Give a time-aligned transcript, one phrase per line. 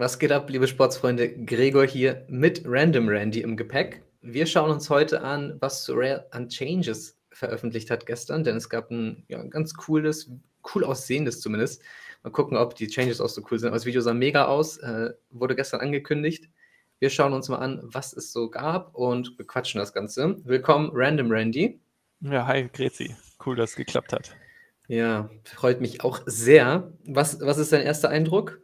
[0.00, 1.28] Was geht ab, liebe Sportsfreunde?
[1.44, 4.04] Gregor hier mit Random Randy im Gepäck.
[4.22, 8.92] Wir schauen uns heute an, was Rare an Changes veröffentlicht hat gestern, denn es gab
[8.92, 10.30] ein ja, ganz cooles,
[10.72, 11.82] cool aussehendes zumindest.
[12.22, 13.70] Mal gucken, ob die Changes auch so cool sind.
[13.70, 16.48] Aber das Video sah mega aus, äh, wurde gestern angekündigt.
[17.00, 20.36] Wir schauen uns mal an, was es so gab und bequatschen das Ganze.
[20.44, 21.80] Willkommen, Random Randy.
[22.20, 23.16] Ja, hi, Grezi.
[23.44, 24.36] Cool, dass es geklappt hat.
[24.86, 26.92] Ja, freut mich auch sehr.
[27.04, 28.60] Was, was ist dein erster Eindruck?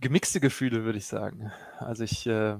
[0.00, 1.50] Gemixte Gefühle, würde ich sagen.
[1.78, 2.56] Also ich, äh,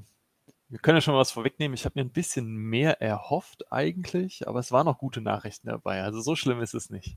[0.69, 1.75] wir können ja schon mal was vorwegnehmen.
[1.75, 6.03] Ich habe mir ein bisschen mehr erhofft eigentlich, aber es waren noch gute Nachrichten dabei.
[6.03, 7.17] Also so schlimm ist es nicht.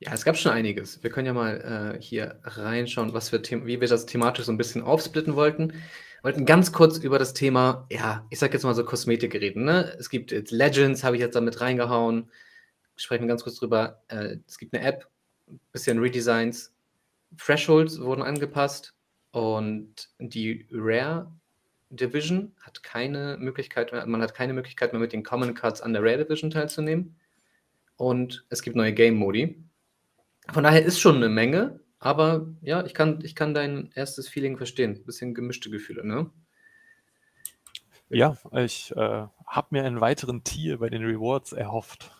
[0.00, 1.02] Ja, es gab schon einiges.
[1.02, 4.58] Wir können ja mal äh, hier reinschauen, was wir wie wir das thematisch so ein
[4.58, 5.72] bisschen aufsplitten wollten.
[5.72, 9.64] Wir wollten ganz kurz über das Thema, ja, ich sag jetzt mal so Kosmetik reden.
[9.64, 9.94] Ne?
[9.98, 12.30] Es gibt jetzt Legends, habe ich jetzt damit reingehauen.
[12.96, 14.02] Sprechen ganz kurz drüber.
[14.08, 15.08] Äh, es gibt eine App,
[15.72, 16.72] bisschen Redesigns.
[17.36, 18.93] Thresholds wurden angepasst.
[19.34, 21.28] Und die Rare
[21.90, 25.92] Division hat keine Möglichkeit mehr, man hat keine Möglichkeit mehr mit den Common Cards an
[25.92, 27.16] der Rare Division teilzunehmen.
[27.96, 29.60] Und es gibt neue Game Modi.
[30.52, 34.56] Von daher ist schon eine Menge, aber ja, ich kann, ich kann dein erstes Feeling
[34.56, 34.98] verstehen.
[34.98, 36.30] Ein bisschen gemischte Gefühle, ne?
[38.08, 42.12] Ja, ich äh, habe mir einen weiteren Tier bei den Rewards erhofft.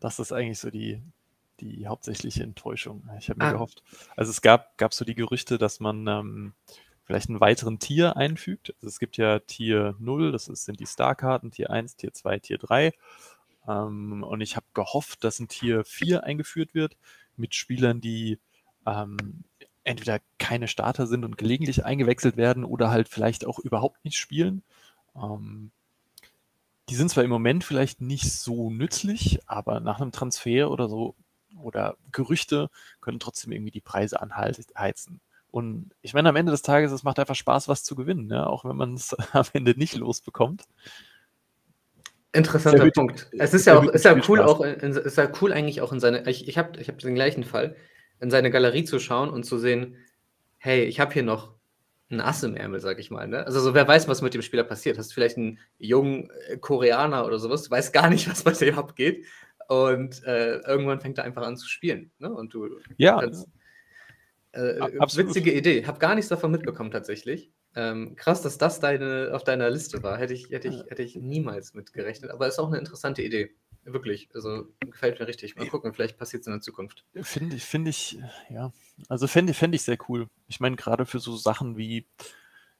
[0.00, 1.00] Das ist eigentlich so die,
[1.60, 3.08] die hauptsächliche Enttäuschung.
[3.18, 3.52] Ich habe mir ah.
[3.52, 3.82] gehofft,
[4.16, 6.54] also es gab, gab so die Gerüchte, dass man ähm,
[7.04, 8.74] vielleicht einen weiteren Tier einfügt.
[8.76, 12.38] Also es gibt ja Tier 0, das ist, sind die Star-Karten, Tier 1, Tier 2,
[12.40, 12.92] Tier 3.
[13.68, 16.96] Ähm, und ich habe gehofft, dass ein Tier 4 eingeführt wird
[17.36, 18.38] mit Spielern, die
[18.86, 19.44] ähm,
[19.84, 24.62] entweder keine Starter sind und gelegentlich eingewechselt werden oder halt vielleicht auch überhaupt nicht spielen.
[25.14, 25.70] Ähm,
[26.88, 31.14] die sind zwar im Moment vielleicht nicht so nützlich, aber nach einem Transfer oder so
[31.62, 32.68] oder Gerüchte
[33.00, 35.20] können trotzdem irgendwie die Preise anheizen.
[35.50, 38.46] Und ich meine, am Ende des Tages, es macht einfach Spaß, was zu gewinnen, ja?
[38.46, 40.64] auch wenn man es am Ende nicht losbekommt.
[42.32, 43.28] Interessanter wird, Punkt.
[43.38, 44.50] Es ist ja auch, ist ja cool Spaß.
[44.50, 47.14] auch, in, ist ja cool eigentlich auch in seine, ich, ich habe ich hab den
[47.14, 47.74] gleichen Fall,
[48.20, 49.96] in seine Galerie zu schauen und zu sehen,
[50.58, 51.54] hey, ich habe hier noch
[52.10, 53.26] ein Ass im Ärmel, sag ich mal.
[53.26, 53.46] Ne?
[53.46, 54.98] Also so, wer weiß, was mit dem Spieler passiert.
[54.98, 58.52] Hast du vielleicht einen jungen äh, Koreaner oder sowas, du weißt gar nicht, was bei
[58.52, 59.24] dem abgeht
[59.68, 62.10] und äh, irgendwann fängt er einfach an zu spielen.
[62.18, 62.32] Ne?
[62.32, 63.20] Und du ja.
[63.20, 63.48] Kannst,
[64.52, 64.80] äh,
[65.16, 65.84] witzige Idee.
[65.86, 67.50] Hab gar nichts davon mitbekommen tatsächlich.
[67.74, 70.16] Ähm, krass, dass das deine, auf deiner Liste war.
[70.16, 72.30] Hätte ich, hätte, ich, hätte ich niemals mitgerechnet.
[72.30, 73.54] Aber ist auch eine interessante Idee.
[73.84, 74.28] Wirklich.
[74.34, 75.56] Also gefällt mir richtig.
[75.56, 77.04] Mal gucken, vielleicht passiert es in der Zukunft.
[77.22, 78.18] Finde ich, finde ich,
[78.50, 78.72] ja.
[79.08, 80.26] Also fände fänd ich sehr cool.
[80.48, 82.06] Ich meine, gerade für so Sachen wie,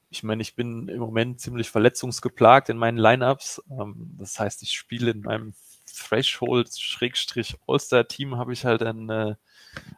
[0.09, 3.61] ich meine, ich bin im Moment ziemlich verletzungsgeplagt in meinen Lineups.
[3.69, 5.53] Ähm, das heißt, ich spiele in meinem
[5.97, 9.35] Threshold-All-Star-Team habe ich halt einen, äh,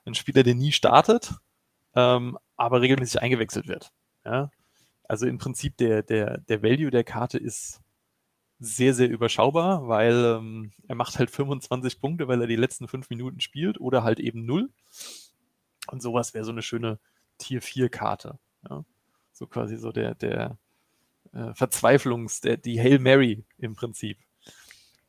[0.06, 1.34] einen Spieler, der nie startet,
[1.96, 3.92] ähm, aber regelmäßig eingewechselt wird.
[4.26, 4.52] Ja?
[5.04, 7.82] Also im Prinzip der, der, der Value der Karte ist
[8.60, 13.10] sehr, sehr überschaubar, weil ähm, er macht halt 25 Punkte, weil er die letzten fünf
[13.10, 14.70] Minuten spielt oder halt eben null.
[15.88, 17.00] Und sowas wäre so eine schöne
[17.38, 18.38] Tier 4 Karte.
[18.70, 18.84] Ja?
[19.32, 20.58] So quasi so der, der
[21.32, 24.18] äh, Verzweiflungs-, der, die Hail Mary im Prinzip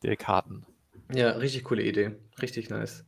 [0.03, 0.65] der Karten.
[1.15, 2.13] Ja, richtig coole Idee.
[2.41, 3.05] Richtig nice.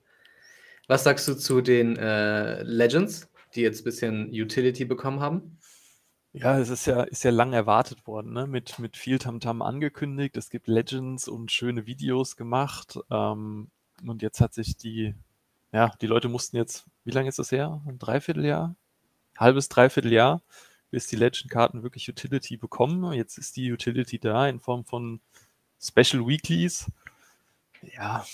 [0.88, 5.58] Was sagst du zu den äh, Legends, die jetzt ein bisschen Utility bekommen haben?
[6.32, 8.46] Ja, es ist ja, ist ja lang erwartet worden, ne?
[8.46, 10.36] Mit, mit viel Tamtam angekündigt.
[10.36, 12.98] Es gibt Legends und schöne Videos gemacht.
[13.10, 13.70] Ähm,
[14.06, 15.14] und jetzt hat sich die,
[15.72, 17.82] ja, die Leute mussten jetzt, wie lange ist das her?
[17.86, 18.74] Ein Dreivierteljahr?
[19.38, 20.42] Halbes, Dreivierteljahr,
[20.90, 23.12] bis die Legend-Karten wirklich Utility bekommen.
[23.12, 25.20] Jetzt ist die Utility da in Form von
[25.80, 26.90] Special Weeklies
[27.82, 28.24] ja,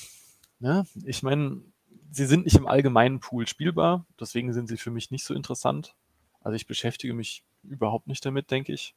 [0.61, 0.87] ne?
[1.05, 1.63] ich meine,
[2.11, 5.95] sie sind nicht im allgemeinen Pool spielbar, deswegen sind sie für mich nicht so interessant.
[6.41, 8.95] Also ich beschäftige mich überhaupt nicht damit, denke ich.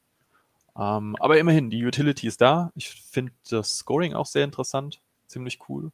[0.76, 2.72] Ähm, aber immerhin, die Utility ist da.
[2.74, 5.92] Ich finde das Scoring auch sehr interessant, ziemlich cool.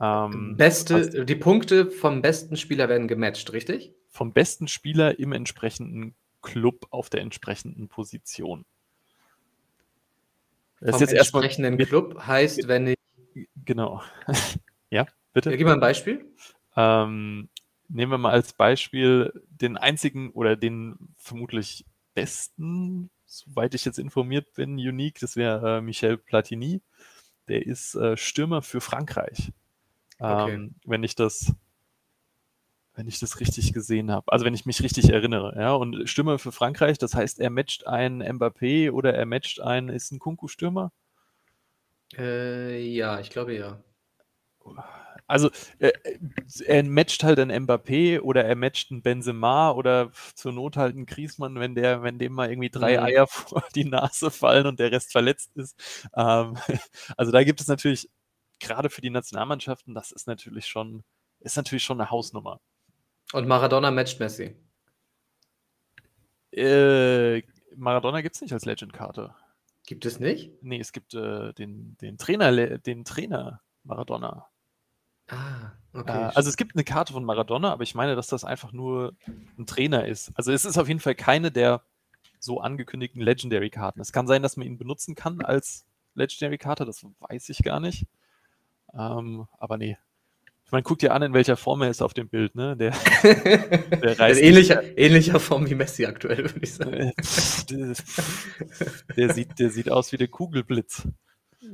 [0.00, 3.92] Ähm, Beste, die Punkte vom besten Spieler werden gematcht, richtig?
[4.08, 8.64] Vom besten Spieler im entsprechenden Club auf der entsprechenden Position.
[10.80, 12.96] Das vom entsprechenden Club heißt, wenn ich
[13.64, 14.02] Genau.
[14.90, 15.50] ja, bitte.
[15.50, 16.24] Ja, gib mal ein Beispiel.
[16.76, 17.48] Ähm,
[17.88, 21.84] nehmen wir mal als Beispiel den einzigen oder den vermutlich
[22.14, 26.82] besten, soweit ich jetzt informiert bin, Unique, das wäre äh, Michel Platini.
[27.48, 29.52] Der ist äh, Stürmer für Frankreich.
[30.18, 30.54] Okay.
[30.54, 31.54] Ähm, wenn ich das
[32.94, 34.30] wenn ich das richtig gesehen habe.
[34.30, 35.72] Also wenn ich mich richtig erinnere, ja.
[35.72, 40.12] Und Stürmer für Frankreich, das heißt, er matcht einen Mbappé oder er matcht einen, ist
[40.12, 40.92] ein Kunku-Stürmer?
[42.16, 43.82] Äh, ja, ich glaube ja.
[45.26, 45.48] Also
[45.78, 45.92] äh,
[46.66, 51.06] er matcht halt einen Mbappé oder er matcht einen Benzema oder zur Not halt einen
[51.06, 53.04] Griezmann, wenn der, wenn dem mal irgendwie drei mhm.
[53.04, 55.78] Eier vor die Nase fallen und der Rest verletzt ist.
[56.16, 56.56] Ähm,
[57.16, 58.10] also da gibt es natürlich
[58.58, 61.04] gerade für die Nationalmannschaften, das ist natürlich schon,
[61.38, 62.60] ist natürlich schon eine Hausnummer.
[63.32, 64.56] Und Maradona matcht Messi.
[66.52, 67.42] Äh,
[67.76, 69.34] Maradona gibt es nicht als Legend-Karte.
[69.90, 70.52] Gibt es nicht?
[70.62, 74.46] Nee, es gibt äh, den, den Trainer, den Trainer Maradona.
[75.26, 76.12] Ah, okay.
[76.12, 79.16] Äh, also es gibt eine Karte von Maradona, aber ich meine, dass das einfach nur
[79.58, 80.30] ein Trainer ist.
[80.36, 81.82] Also es ist auf jeden Fall keine der
[82.38, 84.00] so angekündigten Legendary-Karten.
[84.00, 85.84] Es kann sein, dass man ihn benutzen kann als
[86.14, 88.06] Legendary-Karte, das weiß ich gar nicht.
[88.94, 89.98] Ähm, aber nee.
[90.70, 92.76] Ich meine, guck dir an, in welcher Form er ist auf dem Bild, ne?
[92.76, 92.92] Der,
[93.24, 97.12] der reißt ähnlicher, ähnlicher Form wie Messi aktuell, würde ich sagen.
[99.16, 101.08] der, sieht, der sieht aus wie der Kugelblitz.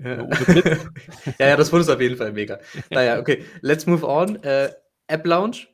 [0.03, 0.27] Ja.
[1.39, 2.59] ja, ja, das wurde es auf jeden Fall mega.
[2.89, 4.43] Naja, okay, let's move on.
[4.43, 4.71] Äh,
[5.09, 5.67] App Lounge.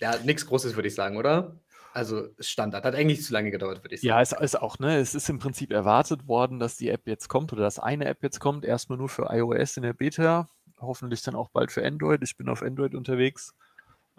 [0.00, 1.60] Ja, nichts Großes, würde ich sagen, oder?
[1.92, 2.86] Also Standard.
[2.86, 4.08] Hat eigentlich zu lange gedauert, würde ich sagen.
[4.08, 4.96] Ja, es ist auch, ne?
[4.96, 8.22] Es ist im Prinzip erwartet worden, dass die App jetzt kommt oder dass eine App
[8.22, 8.64] jetzt kommt.
[8.64, 10.48] Erstmal nur für iOS in der Beta
[10.82, 12.22] hoffentlich dann auch bald für Android.
[12.22, 13.54] Ich bin auf Android unterwegs.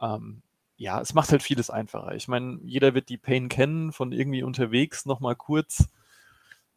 [0.01, 0.41] Ähm,
[0.77, 2.15] ja, es macht halt vieles einfacher.
[2.15, 5.87] Ich meine, jeder wird die Pain kennen, von irgendwie unterwegs nochmal kurz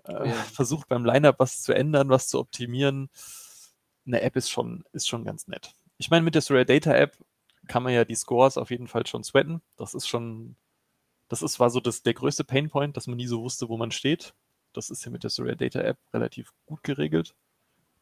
[0.05, 0.35] äh, ja.
[0.35, 3.11] versucht beim Lineup was zu ändern, was zu optimieren.
[4.07, 5.75] Eine App ist schon, ist schon ganz nett.
[5.99, 7.17] Ich meine, mit der Surreal Data App
[7.67, 9.61] kann man ja die Scores auf jeden Fall schon sweaten.
[9.77, 10.57] Das ist schon,
[11.29, 13.91] das ist, war so das, der größte Painpoint, dass man nie so wusste, wo man
[13.91, 14.35] steht.
[14.73, 17.35] Das ist ja mit der Surreal Data App relativ gut geregelt.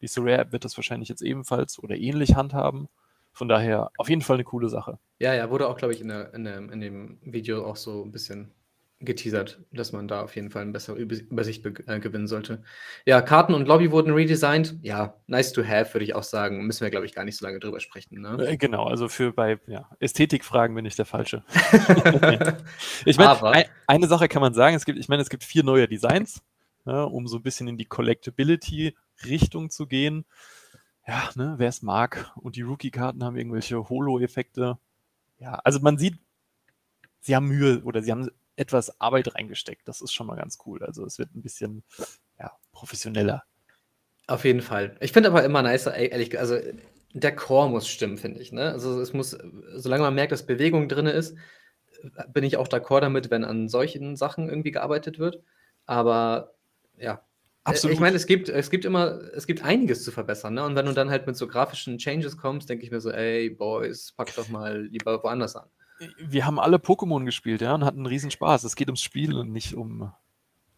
[0.04, 2.90] Die Sorare App wird das wahrscheinlich jetzt ebenfalls oder ähnlich handhaben.
[3.32, 4.98] Von daher auf jeden Fall eine coole Sache.
[5.18, 8.04] Ja, ja, wurde auch, glaube ich, in, der, in, der, in, dem Video auch so
[8.04, 8.52] ein bisschen
[9.00, 12.62] geteasert, dass man da auf jeden Fall eine bessere Übersicht äh, gewinnen sollte.
[13.06, 14.76] Ja, Karten und Lobby wurden redesigned.
[14.82, 16.66] Ja, nice to have, würde ich auch sagen.
[16.66, 18.20] Müssen wir, glaube ich, gar nicht so lange drüber sprechen.
[18.20, 18.46] Ne?
[18.46, 21.44] Äh, genau, also für bei ja, Ästhetikfragen bin ich der Falsche.
[23.06, 25.64] ich meine, ein, eine Sache kann man sagen, es gibt, ich meine, es gibt vier
[25.64, 26.42] neue Designs,
[26.84, 28.94] ja, um so ein bisschen in die Collectability
[29.24, 30.24] Richtung zu gehen.
[31.06, 32.32] Ja, ne, wer es mag.
[32.36, 34.78] Und die Rookie-Karten haben irgendwelche Holo-Effekte.
[35.38, 36.18] Ja, also man sieht,
[37.20, 39.86] sie haben Mühe oder sie haben etwas Arbeit reingesteckt.
[39.86, 40.82] Das ist schon mal ganz cool.
[40.82, 41.82] Also es wird ein bisschen
[42.38, 43.44] ja, professioneller.
[44.26, 44.96] Auf jeden Fall.
[45.00, 46.58] Ich finde aber immer nicer, ehrlich also
[47.12, 48.52] der Core muss stimmen, finde ich.
[48.52, 48.72] Ne?
[48.72, 49.36] Also es muss,
[49.74, 51.36] solange man merkt, dass Bewegung drin ist,
[52.32, 55.42] bin ich auch d'accord damit, wenn an solchen Sachen irgendwie gearbeitet wird.
[55.86, 56.54] Aber
[56.96, 57.22] ja,
[57.64, 57.94] Absolut.
[57.94, 60.64] Ich meine, es gibt, es gibt immer, es gibt einiges zu verbessern, ne?
[60.64, 63.48] Und wenn du dann halt mit so grafischen Changes kommst, denke ich mir so, ey,
[63.48, 65.68] Boys, pack doch mal lieber woanders an.
[66.18, 68.64] Wir haben alle Pokémon gespielt, ja, und hatten einen riesen Spaß.
[68.64, 70.12] Es geht ums Spiel und nicht um,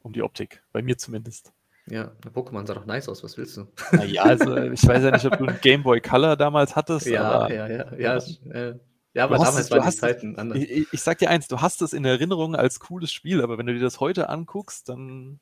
[0.03, 0.63] um die Optik.
[0.73, 1.53] Bei mir zumindest.
[1.89, 3.67] Ja, Pokémon sah doch nice aus, was willst du?
[3.93, 7.07] Naja, also ich weiß ja nicht, ob du einen Game Boy Color damals hattest.
[7.07, 8.19] Ja, aber, ja, ja, ja.
[8.19, 8.75] ja.
[9.15, 10.59] Ja, aber damals es, waren die Zeiten anders.
[10.59, 13.65] Ich, ich, sag dir eins, du hast es in Erinnerung als cooles Spiel, aber wenn
[13.65, 15.41] du dir das heute anguckst, dann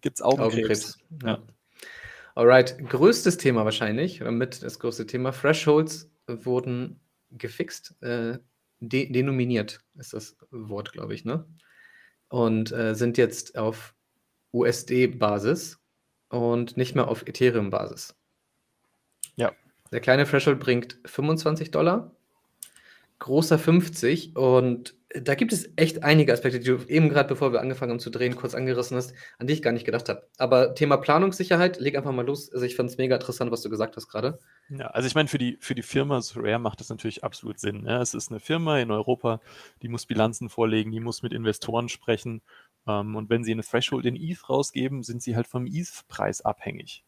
[0.00, 0.54] gibt es Augenkrebs.
[0.54, 0.98] Augenkrebs.
[1.24, 1.42] Ja.
[2.34, 5.32] Alright, größtes Thema wahrscheinlich, mit das größte Thema.
[5.32, 7.00] Thresholds wurden
[7.30, 8.38] gefixt, äh,
[8.80, 11.46] de denominiert ist das Wort, glaube ich, ne?
[12.28, 13.94] Und äh, sind jetzt auf
[14.52, 15.78] USD-Basis
[16.28, 18.14] und nicht mehr auf Ethereum-Basis.
[19.36, 19.52] Ja.
[19.92, 22.14] Der kleine Threshold bringt 25 Dollar,
[23.18, 27.60] großer 50 und da gibt es echt einige Aspekte, die du eben gerade, bevor wir
[27.60, 30.28] angefangen haben zu drehen, kurz angerissen hast, an die ich gar nicht gedacht habe.
[30.38, 32.52] Aber Thema Planungssicherheit, leg einfach mal los.
[32.52, 34.38] Also ich fand es mega interessant, was du gesagt hast gerade.
[34.68, 37.86] Ja, also ich meine, für die, für die Firma Rare macht das natürlich absolut Sinn.
[37.86, 39.40] Ja, es ist eine Firma in Europa,
[39.82, 42.42] die muss Bilanzen vorlegen, die muss mit Investoren sprechen.
[42.86, 47.05] Ähm, und wenn sie eine Threshold in ETH rausgeben, sind sie halt vom ETH-Preis abhängig.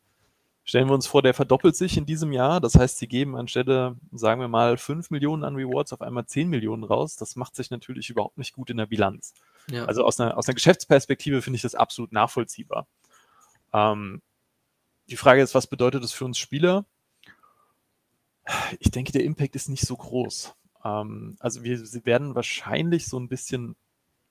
[0.68, 2.60] Stellen wir uns vor, der verdoppelt sich in diesem Jahr.
[2.60, 6.50] Das heißt, sie geben anstelle, sagen wir mal, 5 Millionen an Rewards auf einmal 10
[6.50, 7.16] Millionen raus.
[7.16, 9.32] Das macht sich natürlich überhaupt nicht gut in der Bilanz.
[9.70, 9.86] Ja.
[9.86, 12.86] Also aus einer, aus einer Geschäftsperspektive finde ich das absolut nachvollziehbar.
[13.72, 14.20] Ähm,
[15.08, 16.84] die Frage ist, was bedeutet das für uns Spieler?
[18.78, 20.54] Ich denke, der Impact ist nicht so groß.
[20.84, 23.74] Ähm, also wir werden wahrscheinlich so ein bisschen,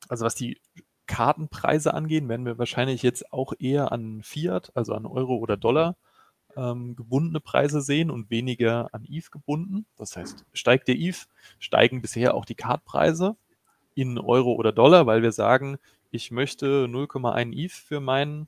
[0.08, 0.62] also was die
[1.08, 5.96] Kartenpreise angehen, werden wir wahrscheinlich jetzt auch eher an Fiat, also an Euro oder Dollar,
[6.58, 9.86] ähm, gebundene Preise sehen und weniger an ETH gebunden.
[9.96, 11.28] Das heißt, steigt der ETH,
[11.60, 13.38] steigen bisher auch die Cardpreise
[13.94, 15.78] in Euro oder Dollar, weil wir sagen,
[16.10, 18.48] ich möchte 0,1 ETH für meinen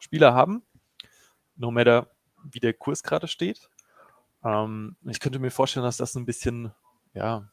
[0.00, 0.62] Spieler haben,
[1.56, 2.08] no matter
[2.42, 3.70] wie der Kurs gerade steht.
[4.44, 6.72] Ähm, ich könnte mir vorstellen, dass das ein bisschen
[7.14, 7.48] ja,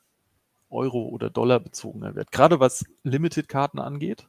[0.70, 4.28] Euro- oder Dollar bezogener wird, gerade was Limited-Karten angeht.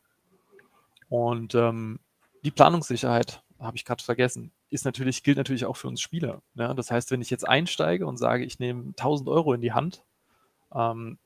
[1.09, 2.00] Und ähm,
[2.44, 6.43] die Planungssicherheit habe ich gerade vergessen ist natürlich, gilt natürlich auch für uns Spieler.
[6.54, 6.75] Ne?
[6.76, 10.04] Das heißt, wenn ich jetzt einsteige und sage, ich nehme 1000 Euro in die Hand,
[10.75, 11.19] ähm,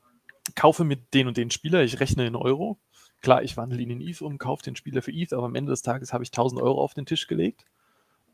[0.55, 2.79] kaufe mit den und den Spieler, ich rechne in Euro.
[3.21, 5.71] Klar, ich wandle ihn in ETH um, kaufe den Spieler für ETH, aber am Ende
[5.71, 7.65] des Tages habe ich 1000 Euro auf den Tisch gelegt.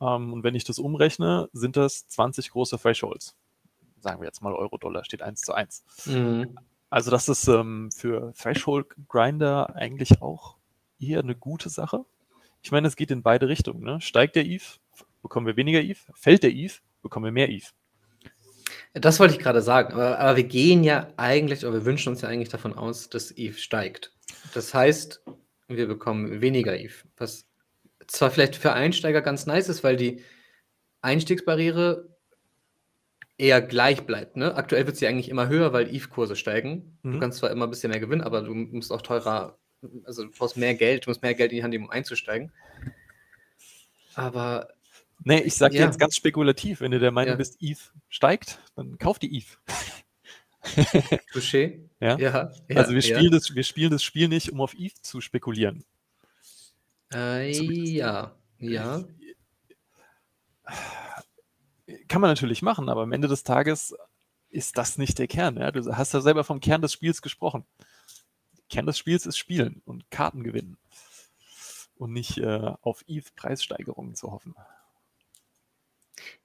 [0.00, 3.36] Ähm, und wenn ich das umrechne, sind das 20 große Thresholds.
[4.00, 5.84] Sagen wir jetzt mal Euro-Dollar, steht 1 zu 1.
[6.06, 6.58] Mhm.
[6.90, 10.56] Also das ist ähm, für Threshold-Grinder eigentlich auch
[10.98, 12.04] eher eine gute Sache.
[12.62, 13.82] Ich meine, es geht in beide Richtungen.
[13.82, 14.00] Ne?
[14.00, 14.80] Steigt der ETH,
[15.24, 15.98] bekommen wir weniger ETH.
[16.14, 17.72] Fällt der ETH, bekommen wir mehr ETH.
[18.92, 19.94] Das wollte ich gerade sagen.
[19.94, 23.32] Aber, aber, wir gehen ja eigentlich, oder wir wünschen uns ja eigentlich davon aus, dass
[23.32, 24.12] ETH steigt.
[24.52, 25.24] Das heißt,
[25.66, 27.04] wir bekommen weniger ETH.
[27.16, 27.48] Was
[28.06, 30.22] zwar vielleicht für Einsteiger ganz nice ist, weil die
[31.00, 32.14] Einstiegsbarriere
[33.38, 34.36] eher gleich bleibt.
[34.36, 34.54] Ne?
[34.54, 36.98] Aktuell wird sie eigentlich immer höher, weil ETH-Kurse steigen.
[37.02, 37.12] Mhm.
[37.14, 39.58] Du kannst zwar immer ein bisschen mehr gewinnen, aber du musst auch teurer,
[40.04, 42.52] also du brauchst mehr Geld, du musst mehr Geld in die Hand nehmen, um einzusteigen.
[44.14, 44.68] Aber
[45.22, 45.84] Nee, ich sage ja.
[45.84, 47.36] jetzt ganz spekulativ, wenn du der Meinung ja.
[47.36, 49.58] bist, ETH steigt, dann kauf die ETH.
[51.32, 51.88] Touché.
[52.00, 52.18] Ja?
[52.18, 52.50] ja?
[52.74, 55.84] also wir spielen, Das, wir spielen das Spiel nicht, um auf ETH zu spekulieren.
[57.12, 59.04] Äh, ja, ja.
[62.08, 63.94] Kann man natürlich machen, aber am Ende des Tages
[64.50, 65.56] ist das nicht der Kern.
[65.56, 65.70] Ja?
[65.70, 67.64] Du hast ja selber vom Kern des Spiels gesprochen.
[68.70, 70.78] Kern des Spiels ist Spielen und Karten gewinnen
[71.96, 74.54] und nicht äh, auf ETH-Preissteigerungen zu hoffen.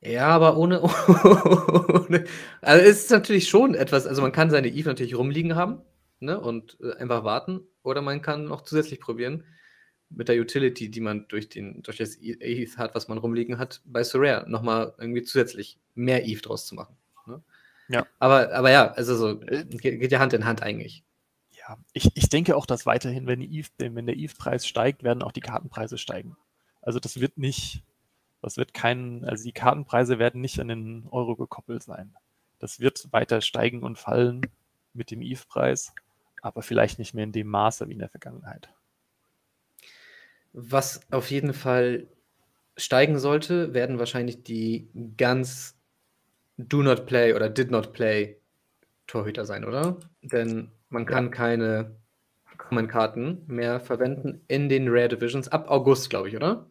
[0.02, 2.26] Ja, aber ohne, ohne
[2.62, 5.82] also es ist natürlich schon etwas, also man kann seine Eve natürlich rumliegen haben,
[6.20, 9.44] ne, und äh, einfach warten, oder man kann noch zusätzlich probieren
[10.10, 13.82] mit der Utility, die man durch den durch das ETH hat, was man rumliegen hat,
[13.86, 16.96] bei Sorare nochmal irgendwie zusätzlich mehr Eve draus zu machen.
[17.28, 17.42] Ne?
[17.90, 18.08] Ja.
[18.20, 21.04] Aber, aber ja, also so, äh, geht, geht ja Hand in Hand eigentlich.
[21.52, 25.22] Ja, ich, ich denke auch, dass weiterhin, wenn, die ETH, wenn der ETH-Preis steigt, werden
[25.22, 26.36] auch die Kartenpreise steigen.
[26.82, 27.84] Also das wird nicht,
[28.42, 32.14] das wird kein, also die Kartenpreise werden nicht an den Euro gekoppelt sein.
[32.60, 34.42] Das wird weiter steigen und fallen
[34.94, 35.94] mit dem ETH-Preis,
[36.42, 38.70] aber vielleicht nicht mehr in dem Maße wie in der Vergangenheit.
[40.54, 42.08] Was auf jeden Fall
[42.76, 45.78] steigen sollte, werden wahrscheinlich die ganz
[46.58, 48.38] Do Not Play oder Did Not Play
[49.08, 49.98] Torhüter sein, oder?
[50.22, 51.32] Denn man kann ja.
[51.32, 51.96] keine
[52.58, 56.69] Common-Karten mehr verwenden in den Rare Divisions ab August, glaube ich, oder?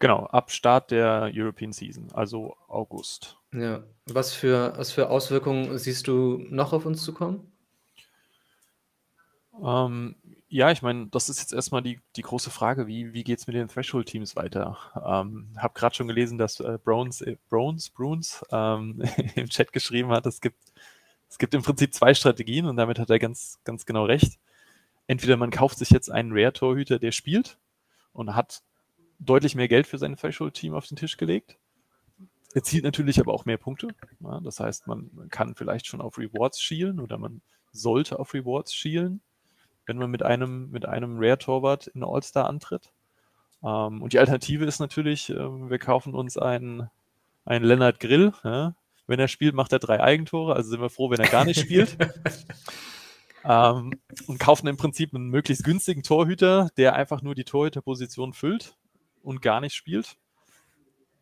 [0.00, 3.36] Genau, ab Start der European Season, also August.
[3.52, 7.52] Ja, was für, was für Auswirkungen siehst du noch auf uns zukommen?
[9.62, 10.16] Ähm,
[10.48, 13.46] ja, ich meine, das ist jetzt erstmal die, die große Frage, wie, wie geht es
[13.46, 14.78] mit den Threshold-Teams weiter?
[14.96, 19.02] Ähm, habe gerade schon gelesen, dass äh, Browns, äh, Browns, Bruns ähm,
[19.34, 20.56] im Chat geschrieben hat, es gibt,
[21.28, 24.38] es gibt im Prinzip zwei Strategien und damit hat er ganz, ganz genau recht.
[25.06, 27.58] Entweder man kauft sich jetzt einen Rare-Torhüter, der spielt
[28.14, 28.62] und hat
[29.20, 31.58] deutlich mehr Geld für sein Threshold-Team auf den Tisch gelegt.
[32.54, 33.88] Erzielt natürlich aber auch mehr Punkte.
[34.20, 38.34] Ja, das heißt, man, man, kann vielleicht schon auf Rewards schielen oder man sollte auf
[38.34, 39.20] Rewards schielen,
[39.86, 42.90] wenn man mit einem, mit einem Rare-Torwart in All-Star antritt.
[43.62, 46.90] Ähm, und die Alternative ist natürlich, äh, wir kaufen uns einen,
[47.44, 48.32] einen Lennart Grill.
[48.42, 48.74] Ja?
[49.06, 51.60] Wenn er spielt, macht er drei Eigentore, also sind wir froh, wenn er gar nicht
[51.60, 51.96] spielt.
[53.44, 53.92] ähm,
[54.26, 58.76] und kaufen im Prinzip einen möglichst günstigen Torhüter, der einfach nur die Torhüterposition füllt
[59.22, 60.16] und gar nicht spielt.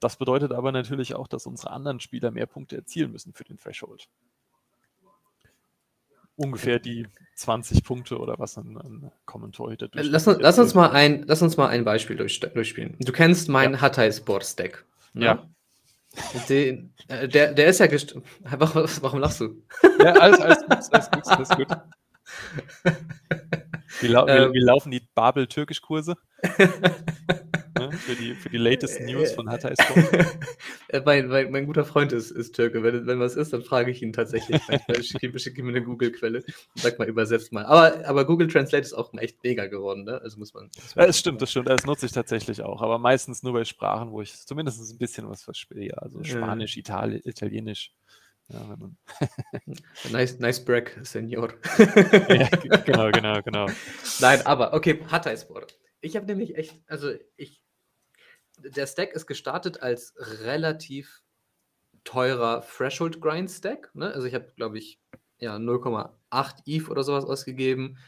[0.01, 3.59] Das bedeutet aber natürlich auch, dass unsere anderen Spieler mehr Punkte erzielen müssen für den
[3.59, 4.09] Threshold.
[6.37, 11.25] Ungefähr die 20 Punkte oder was ein, ein Kommentar heute lass, lass, uns mal ein,
[11.27, 12.97] lass uns mal ein Beispiel durch, durchspielen.
[13.01, 13.81] Du kennst meinen ja.
[13.81, 14.85] Hatay Sports Deck.
[15.15, 15.25] Ne?
[15.25, 15.49] Ja.
[16.49, 19.63] Den, äh, der, der ist ja gest warum, warum lachst du?
[19.99, 21.69] Ja, alles, alles gut, alles gut, alles gut.
[24.01, 26.17] Wie, lau ähm, wie, wie laufen die Babel-Türkisch-Kurse?
[27.79, 27.93] ne?
[27.93, 29.75] für, die, für die latest News von Hatay.
[30.91, 32.83] Äh, mein, mein, mein, guter Freund ist, ist Türke.
[32.83, 34.59] Wenn, wenn was ist, dann frage ich ihn tatsächlich.
[35.03, 37.67] Schicke schick ihm eine Google-Quelle und sag mal, übersetzt mal.
[37.67, 40.19] Aber, aber Google Translate ist auch echt mega geworden, ne?
[40.23, 40.71] Also muss man.
[40.97, 41.69] Ja, das stimmt, das stimmt.
[41.69, 42.81] Das nutze ich tatsächlich auch.
[42.81, 45.93] Aber meistens nur bei Sprachen, wo ich zumindest ein bisschen was verstehe.
[46.01, 46.79] Also Spanisch.
[46.79, 47.93] Itali Italienisch.
[48.51, 48.77] Ja,
[50.11, 51.53] nice, nice break, Senior.
[52.29, 52.49] ja,
[52.85, 53.67] genau, genau, genau.
[54.21, 55.79] Nein, aber okay, Hatay Sport.
[56.01, 57.61] Ich habe nämlich echt, also ich,
[58.59, 61.23] der Stack ist gestartet als relativ
[62.05, 63.95] teurer Threshold Grind Stack.
[63.95, 64.13] Ne?
[64.13, 64.99] Also ich habe, glaube ich,
[65.39, 67.99] ja, 0,8 ETH oder sowas ausgegeben.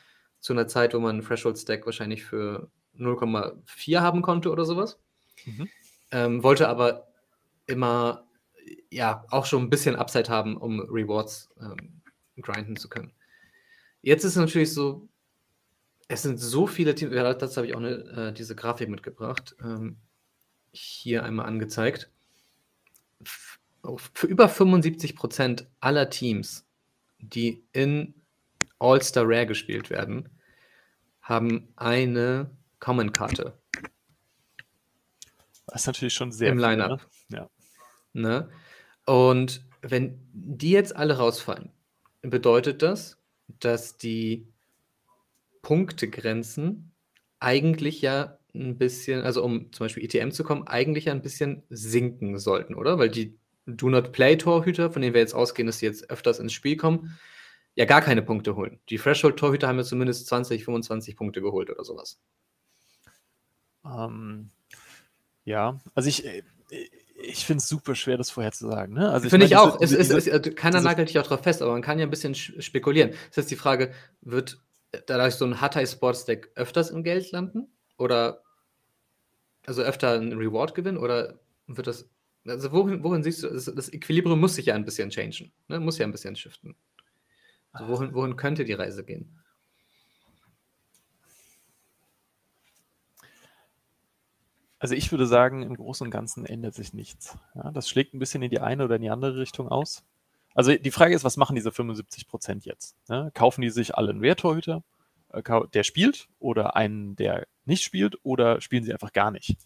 [0.41, 4.99] Zu einer Zeit, wo man einen Threshold Stack wahrscheinlich für 0,4 haben konnte oder sowas.
[5.45, 5.69] Mhm.
[6.13, 7.09] Ähm, wollte aber
[7.67, 8.27] immer,
[8.91, 12.03] ja, auch schon ein bisschen Upside haben, um Rewards ähm,
[12.41, 13.13] grinden zu können.
[14.03, 15.09] Jetzt ist es natürlich so,
[16.09, 17.91] es sind so viele Teams, ja, dazu habe ich auch eine,
[18.29, 19.55] äh, diese Grafik mitgebracht.
[19.63, 19.97] Ähm,
[20.73, 22.11] hier einmal angezeigt.
[24.13, 26.67] Für über 75 Prozent aller Teams,
[27.19, 28.15] die in
[28.79, 30.29] All-Star Rare gespielt werden,
[31.23, 32.51] haben eine
[32.81, 33.59] Common-Karte.
[35.67, 37.01] Das ist natürlich schon sehr im Lineup.
[37.29, 37.39] Ne?
[37.39, 37.51] Ja.
[38.13, 38.49] Ne?
[39.07, 41.71] Und wenn die jetzt alle rausfallen,
[42.23, 43.19] bedeutet das,
[43.61, 44.47] dass die
[45.63, 46.93] Punktegrenzen
[47.39, 51.63] eigentlich ja ein bisschen, also um zum Beispiel ETM zu kommen, eigentlich ja ein bisschen
[51.71, 52.99] sinken sollten, oder?
[52.99, 57.19] Weil die Do-Not-Play-Torhüter, von denen wir jetzt ausgehen, dass sie jetzt öfters ins Spiel kommen,
[57.75, 58.81] ja gar keine Punkte holen.
[58.89, 62.21] Die Threshold-Torhüter haben ja zumindest 20, 25 Punkte geholt oder sowas.
[63.85, 64.51] Ähm,
[65.45, 66.43] ja, also ich, äh,
[67.23, 68.95] ich finde es super schwer, das vorherzusagen.
[68.95, 69.11] Ne?
[69.11, 69.79] Also finde ich, mein, auch.
[69.79, 72.11] Diese, es, es, es, keiner nagelt dich auch darauf fest, aber man kann ja ein
[72.11, 73.11] bisschen spekulieren.
[73.29, 74.61] Das ist die Frage, wird
[75.07, 77.69] dadurch so ein Hatay Sports Deck öfters im Geld landen?
[77.99, 78.43] Oder
[79.67, 80.99] also öfter ein Reward gewinnen?
[80.99, 82.09] Oder wird das.
[82.47, 85.79] Also wohin, wohin siehst du, das Equilibrium muss sich ja ein bisschen changen, ne?
[85.79, 86.75] muss ja ein bisschen shiften.
[87.71, 89.40] Also wohin, wohin könnte die Reise gehen?
[94.81, 97.39] Also ich würde sagen, im Großen und Ganzen ändert sich nichts.
[97.55, 100.03] Ja, das schlägt ein bisschen in die eine oder in die andere Richtung aus.
[100.55, 102.97] Also die Frage ist, was machen diese 75 Prozent jetzt?
[103.09, 104.83] Ja, kaufen die sich alle einen Wehrtorhüter,
[105.33, 105.43] äh,
[105.75, 109.59] der spielt, oder einen, der nicht spielt, oder spielen sie einfach gar nicht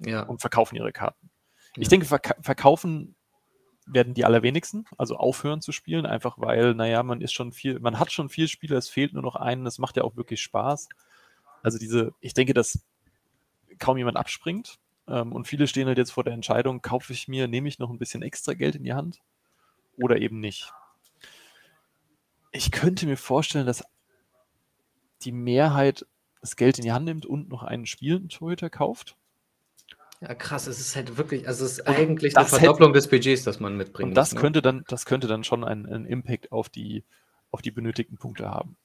[0.00, 0.22] ja.
[0.22, 1.30] und verkaufen ihre Karten?
[1.76, 3.16] Ich denke, verk verkaufen
[3.86, 7.98] werden die allerwenigsten, also aufhören zu spielen, einfach weil, naja, man ist schon viel, man
[7.98, 10.90] hat schon viel Spieler, es fehlt nur noch einen, es macht ja auch wirklich Spaß.
[11.62, 12.84] Also diese, ich denke, dass
[13.78, 14.78] kaum jemand abspringt.
[15.06, 17.90] Ähm, und viele stehen halt jetzt vor der Entscheidung, kaufe ich mir, nehme ich noch
[17.90, 19.20] ein bisschen extra Geld in die Hand
[19.96, 20.72] oder eben nicht.
[22.52, 23.84] Ich könnte mir vorstellen, dass
[25.22, 26.06] die Mehrheit
[26.40, 29.16] das Geld in die Hand nimmt und noch einen spielenden Torhüter kauft.
[30.20, 33.08] Ja, krass, es ist halt wirklich, also es ist und eigentlich eine Verdopplung hätte, des
[33.08, 34.10] Budgets, das man mitbringt.
[34.10, 34.40] Und das ne?
[34.40, 37.04] könnte dann, das könnte dann schon einen, einen Impact auf die,
[37.50, 38.76] auf die benötigten Punkte haben.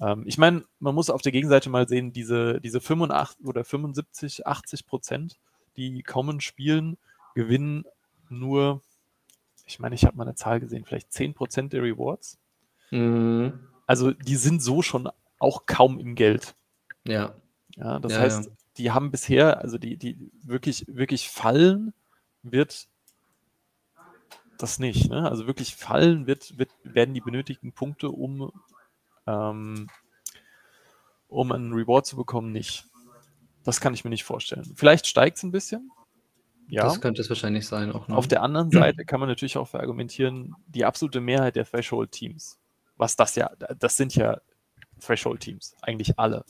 [0.00, 4.46] Ähm, ich meine, man muss auf der Gegenseite mal sehen, diese, diese 85 oder 75,
[4.46, 5.38] 80 Prozent,
[5.76, 6.96] die kommen spielen,
[7.34, 7.84] gewinnen
[8.28, 8.82] nur,
[9.64, 12.38] ich meine, ich habe mal eine Zahl gesehen, vielleicht 10 Prozent der Rewards.
[12.90, 13.60] Mhm.
[13.86, 15.08] Also die sind so schon
[15.38, 16.54] auch kaum im Geld.
[17.06, 17.34] Ja.
[17.76, 18.52] Ja, das ja, heißt, ja.
[18.76, 21.94] die haben bisher, also die, die wirklich, wirklich fallen
[22.42, 22.88] wird
[24.58, 25.10] das nicht.
[25.10, 25.30] Ne?
[25.30, 28.52] Also wirklich fallen wird, wird, werden die benötigten Punkte, um
[29.28, 29.88] ähm,
[31.28, 32.84] um einen Reward zu bekommen, nicht.
[33.64, 34.64] Das kann ich mir nicht vorstellen.
[34.76, 35.90] Vielleicht steigt es ein bisschen.
[36.68, 36.84] Ja.
[36.84, 37.92] Das könnte es wahrscheinlich sein.
[37.92, 38.16] Auch noch.
[38.16, 42.58] Auf der anderen Seite kann man natürlich auch verargumentieren, die absolute Mehrheit der Threshold-Teams,
[42.96, 44.40] was das ja, das sind ja
[45.00, 46.44] Threshold-Teams, eigentlich alle.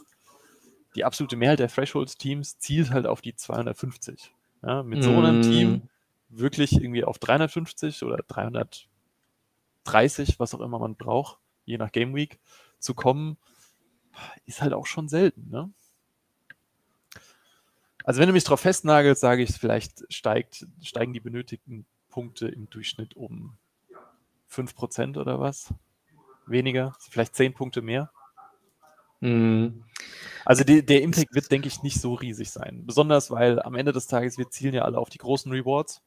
[0.95, 4.33] Die absolute Mehrheit der Threshold-Teams zielt halt auf die 250.
[4.63, 5.43] Ja, mit so einem.
[5.43, 5.83] Team
[6.29, 12.39] wirklich irgendwie auf 350 oder 330, was auch immer man braucht, je nach Game Week,
[12.79, 13.37] zu kommen,
[14.47, 15.49] ist halt auch schon selten.
[15.51, 15.71] Ne?
[18.05, 22.71] Also wenn du mich darauf festnagelst, sage ich, vielleicht steigt, steigen die benötigten Punkte im
[22.71, 23.59] Durchschnitt um
[24.51, 25.73] 5% oder was?
[26.47, 28.11] Weniger, vielleicht 10 Punkte mehr.
[29.21, 29.85] Mhm.
[30.45, 32.87] Also die, der Impact wird, denke ich, nicht so riesig sein.
[32.87, 36.03] Besonders, weil am Ende des Tages, wir zielen ja alle auf die großen Rewards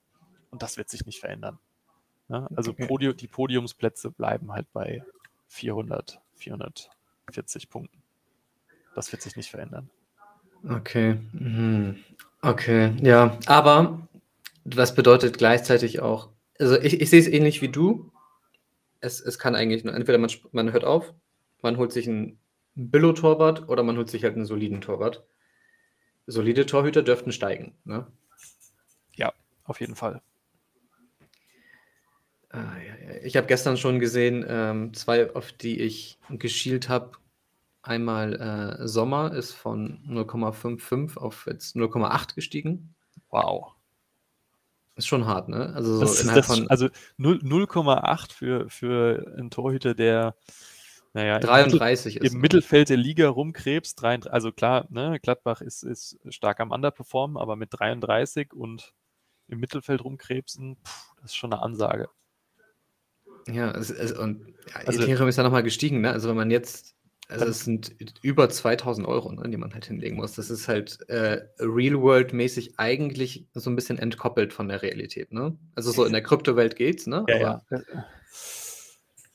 [0.49, 1.59] und das wird sich nicht verändern.
[2.29, 2.87] Ja, also okay.
[2.87, 5.03] Podi die Podiumsplätze bleiben halt bei
[5.49, 8.01] 400, 440 Punkten.
[8.95, 9.89] Das wird sich nicht verändern.
[10.67, 11.17] Okay.
[11.33, 12.03] Mhm.
[12.41, 13.37] Okay, ja.
[13.45, 14.07] Aber
[14.63, 18.11] das bedeutet gleichzeitig auch, also ich, ich sehe es ähnlich wie du.
[18.99, 21.13] Es, es kann eigentlich nur, entweder man, man hört auf,
[21.61, 22.39] man holt sich einen
[22.75, 25.23] Billo-Torwart oder man holt sich halt einen soliden Torwart.
[26.27, 28.07] Solide Torhüter dürften steigen, ne?
[29.15, 30.21] Ja, auf jeden Fall.
[32.51, 32.73] Ah,
[33.23, 37.11] ich habe gestern schon gesehen, ähm, zwei, auf die ich geschielt habe.
[37.81, 42.93] Einmal äh, Sommer ist von 0,55 auf jetzt 0,8 gestiegen.
[43.29, 43.73] Wow.
[44.95, 45.71] Ist schon hart, ne?
[45.73, 46.87] Also, so das, das, von, also
[47.17, 50.35] 0,8 für, für einen Torhüter, der
[51.13, 54.03] naja, 33 im, Mittel, im Mittelfeld der Liga rumkrebst.
[54.03, 58.93] Also klar, ne, Gladbach ist, ist stark am Underperformen, aber mit 33 und
[59.47, 62.09] im Mittelfeld rumkrebsen, pff, das ist schon eine Ansage.
[63.47, 66.11] Ja, es, es, und ja, also, Ethereum ist ja nochmal gestiegen, ne?
[66.11, 66.95] Also wenn man jetzt,
[67.27, 70.33] also es sind über 2000 Euro, ne, die man halt hinlegen muss.
[70.33, 75.57] Das ist halt äh, Real-World-mäßig eigentlich so ein bisschen entkoppelt von der Realität, ne?
[75.75, 77.25] Also so in der Kryptowelt geht's, ne?
[77.27, 78.05] Ja, Aber, ja.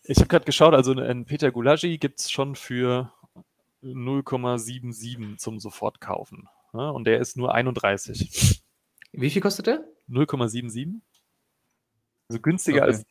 [0.09, 3.13] Ich habe gerade geschaut, also einen Peter Gulagi gibt es schon für
[3.83, 6.49] 0,77 zum Sofortkaufen.
[6.73, 6.93] Ne?
[6.93, 8.63] Und der ist nur 31.
[9.13, 9.85] Wie viel kostet der?
[10.09, 11.01] 0,77.
[12.29, 12.93] Also günstiger okay.
[12.93, 13.05] als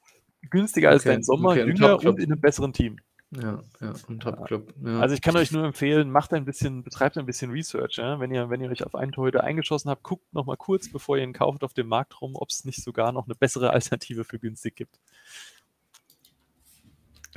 [0.50, 2.98] günstiger als dein Sommer, okay, jünger und in einem besseren Team.
[3.32, 4.74] Ja, ja, ein Top-Club.
[4.86, 5.00] Ja.
[5.00, 7.98] Also ich kann euch nur empfehlen, macht ein bisschen, betreibt ein bisschen Research.
[7.98, 8.20] Ja?
[8.20, 11.24] Wenn, ihr, wenn ihr euch auf einen Torhüter eingeschossen habt, guckt nochmal kurz, bevor ihr
[11.24, 14.40] ihn kauft, auf dem Markt rum, ob es nicht sogar noch eine bessere Alternative für
[14.40, 15.00] günstig gibt.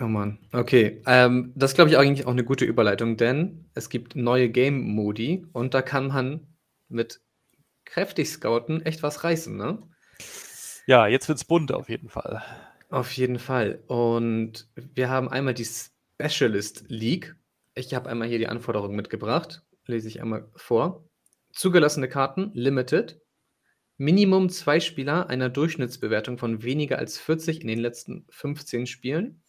[0.01, 1.03] Oh Mann, okay.
[1.07, 5.75] Ähm, das glaube ich eigentlich auch eine gute Überleitung, denn es gibt neue Game-Modi und
[5.75, 6.47] da kann man
[6.89, 7.21] mit
[7.85, 9.83] kräftig Scouten echt was reißen, ne?
[10.87, 12.43] Ja, jetzt wird es bunt auf jeden Fall.
[12.91, 13.83] Auf jeden Fall.
[13.87, 17.35] Und wir haben einmal die Specialist League.
[17.75, 19.63] Ich habe einmal hier die Anforderungen mitgebracht.
[19.87, 21.05] Lese ich einmal vor.
[21.53, 23.21] Zugelassene Karten, Limited.
[23.99, 29.43] Minimum zwei Spieler einer Durchschnittsbewertung von weniger als 40 in den letzten 15 Spielen.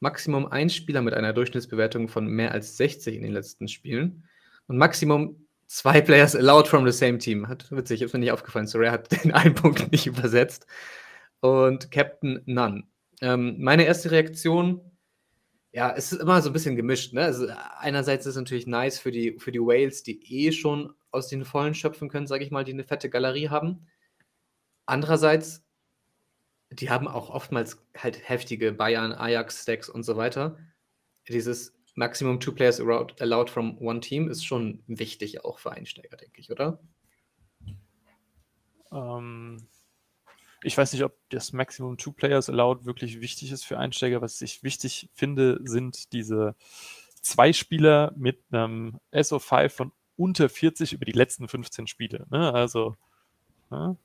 [0.00, 4.24] Maximum ein Spieler mit einer Durchschnittsbewertung von mehr als 60 in den letzten Spielen.
[4.66, 7.46] Und Maximum zwei Players allowed from the same team.
[7.46, 8.66] Hat witzig, ist mir nicht aufgefallen.
[8.66, 10.66] Sorry, hat den einen Punkt nicht übersetzt
[11.40, 12.84] und Captain None.
[13.20, 14.80] Ähm, meine erste Reaktion,
[15.72, 17.12] ja, es ist immer so ein bisschen gemischt.
[17.12, 17.22] Ne?
[17.22, 17.46] Also
[17.78, 21.44] einerseits ist es natürlich nice für die, für die Whales, die eh schon aus den
[21.44, 23.86] Vollen schöpfen können, sage ich mal, die eine fette Galerie haben.
[24.86, 25.64] Andererseits,
[26.70, 30.58] die haben auch oftmals halt heftige Bayern, Ajax-Stacks und so weiter.
[31.28, 36.40] Dieses Maximum Two Players allowed from one Team ist schon wichtig auch für Einsteiger, denke
[36.40, 36.80] ich, oder?
[38.92, 39.68] Ähm,
[40.62, 44.20] ich weiß nicht, ob das Maximum Two Players Allowed wirklich wichtig ist für Einsteiger.
[44.20, 46.54] Was ich wichtig finde, sind diese
[47.22, 52.26] zwei Spieler mit einem SO5 von unter 40 über die letzten 15 Spiele.
[52.30, 52.52] Ne?
[52.52, 52.96] Also
[53.70, 53.96] ne?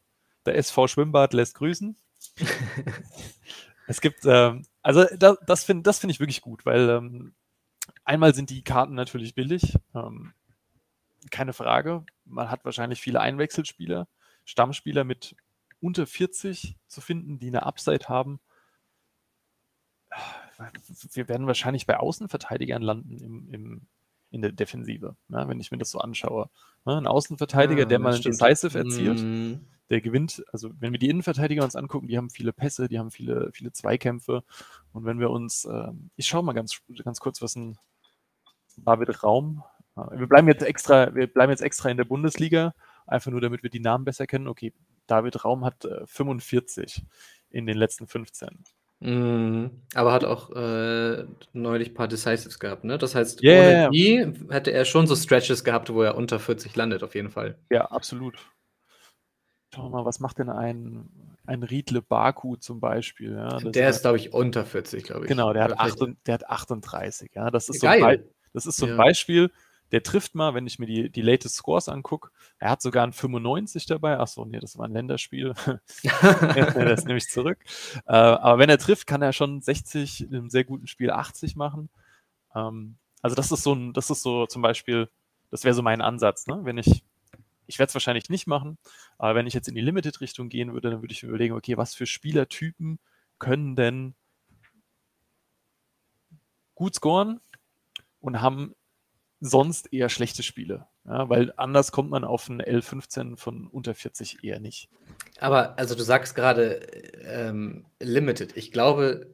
[0.45, 1.97] der SV Schwimmbad lässt grüßen.
[3.87, 7.33] es gibt, ähm, also da, das finde das find ich wirklich gut, weil ähm,
[8.05, 10.33] einmal sind die Karten natürlich billig, ähm,
[11.31, 12.05] keine Frage.
[12.23, 14.07] Man hat wahrscheinlich viele Einwechselspieler,
[14.45, 15.35] Stammspieler mit
[15.79, 18.39] unter 40 zu finden, die eine Upside haben.
[21.11, 23.88] Wir werden wahrscheinlich bei Außenverteidigern landen im, im,
[24.31, 26.49] in der Defensive, ne, wenn ich mir das so anschaue.
[26.85, 29.65] Ne, ein Außenverteidiger, ja, der mal ein Decisive erzielt, mm.
[29.89, 30.43] der gewinnt.
[30.53, 33.73] Also, wenn wir die Innenverteidiger uns angucken, die haben viele Pässe, die haben viele, viele
[33.73, 34.43] Zweikämpfe.
[34.93, 37.77] Und wenn wir uns, äh, ich schaue mal ganz, ganz kurz, was ein
[38.77, 39.63] David Raum.
[40.11, 42.73] Wir bleiben jetzt extra, wir bleiben jetzt extra in der Bundesliga,
[43.07, 44.47] einfach nur damit wir die Namen besser kennen.
[44.47, 44.73] Okay,
[45.07, 47.05] David Raum hat äh, 45
[47.49, 48.63] in den letzten 15.
[48.99, 49.81] Mhm.
[49.93, 52.97] Aber hat auch äh, neulich ein paar Decisives gehabt, ne?
[52.97, 53.87] Das heißt, yeah.
[53.87, 57.29] ohne die hätte er schon so Stretches gehabt, wo er unter 40 landet, auf jeden
[57.29, 57.59] Fall.
[57.69, 58.37] Ja, absolut.
[59.73, 61.09] Schau mal, was macht denn ein,
[61.45, 63.33] ein Riedle Baku zum Beispiel?
[63.33, 65.27] Ja, der ist, glaube ich, unter 40, glaube ich.
[65.27, 67.31] Genau, der hat, 8, der hat 38.
[67.35, 67.99] Ja, das ist Geil.
[67.99, 68.97] so ein, das ist so ein ja.
[68.97, 69.51] Beispiel,
[69.91, 72.32] der trifft mal, wenn ich mir die, die latest Scores angucke.
[72.58, 74.19] Er hat sogar ein 95 dabei.
[74.19, 75.54] Achso, nee, das war ein Länderspiel.
[76.04, 77.60] das nehme ich zurück.
[78.08, 81.56] Äh, aber wenn er trifft, kann er schon 60 in einem sehr guten Spiel 80
[81.56, 81.89] machen.
[82.56, 85.10] Ähm, also das ist so ein, das ist so zum Beispiel,
[85.52, 86.60] das wäre so mein Ansatz, ne?
[86.63, 87.04] Wenn ich,
[87.67, 88.78] ich werde es wahrscheinlich nicht machen,
[89.17, 91.78] aber wenn ich jetzt in die Limited-Richtung gehen würde, dann würde ich mir überlegen, okay,
[91.78, 93.00] was für Spielertypen
[93.39, 94.15] können denn
[96.76, 97.39] gut scoren
[98.19, 98.76] und haben
[99.39, 100.88] sonst eher schlechte Spiele.
[101.06, 104.89] Ja, weil anders kommt man auf ein L15 von unter 40 eher nicht.
[105.39, 106.82] Aber also du sagst gerade
[107.24, 108.56] ähm, Limited.
[108.58, 109.28] Ich glaube,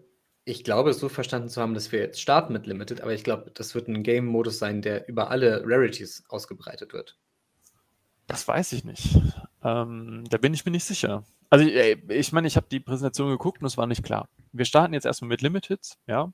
[0.44, 3.24] ich glaube, es so verstanden zu haben, dass wir jetzt starten mit Limited, aber ich
[3.24, 7.18] glaube, das wird ein Game-Modus sein, der über alle Rarities ausgebreitet wird.
[8.28, 9.18] Das weiß ich nicht.
[9.64, 11.24] Ähm, da bin ich mir nicht sicher.
[11.50, 14.30] Also ich, ich meine, ich habe die Präsentation geguckt und es war nicht klar.
[14.52, 16.32] Wir starten jetzt erstmal mit Limited, ja.